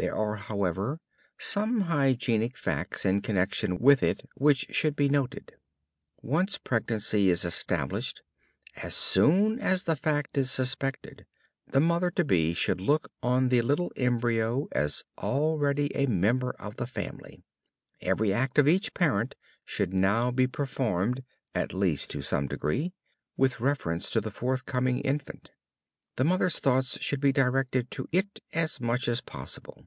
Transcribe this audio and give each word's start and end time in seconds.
There 0.00 0.14
are, 0.14 0.36
however, 0.36 1.00
some 1.38 1.80
hygienic 1.80 2.56
facts 2.56 3.04
in 3.04 3.20
connection 3.20 3.78
with 3.78 4.04
it 4.04 4.22
which 4.36 4.66
should 4.70 4.94
be 4.94 5.08
noted. 5.08 5.56
Once 6.22 6.56
pregnancy 6.56 7.30
is 7.30 7.44
established, 7.44 8.22
as 8.76 8.94
soon 8.94 9.58
as 9.58 9.82
the 9.82 9.96
fact 9.96 10.38
is 10.38 10.52
suspected, 10.52 11.26
the 11.66 11.80
mother 11.80 12.12
to 12.12 12.24
be 12.24 12.54
should 12.54 12.80
look 12.80 13.10
on 13.24 13.48
the 13.48 13.60
little 13.60 13.90
embryo 13.96 14.68
as 14.70 15.02
already 15.18 15.90
a 15.96 16.06
member 16.06 16.50
of 16.60 16.76
the 16.76 16.86
family. 16.86 17.42
Every 18.00 18.32
act 18.32 18.56
of 18.60 18.68
each 18.68 18.94
parent 18.94 19.34
should 19.64 19.92
now 19.92 20.30
be 20.30 20.46
performed 20.46 21.24
(at 21.56 21.74
least 21.74 22.08
to 22.12 22.22
some 22.22 22.46
degree) 22.46 22.92
with 23.36 23.58
reference 23.58 24.10
to 24.10 24.20
the 24.20 24.30
forthcoming 24.30 25.00
infant. 25.00 25.50
The 26.16 26.24
mother's 26.24 26.58
thoughts 26.58 27.00
should 27.00 27.20
be 27.20 27.30
directed 27.30 27.92
to 27.92 28.08
it 28.10 28.40
as 28.52 28.80
much 28.80 29.06
as 29.06 29.20
possible. 29.20 29.86